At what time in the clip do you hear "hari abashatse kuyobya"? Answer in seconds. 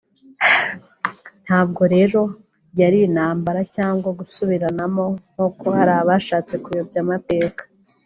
5.77-6.99